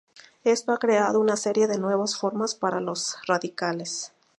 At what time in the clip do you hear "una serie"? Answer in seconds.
1.19-1.67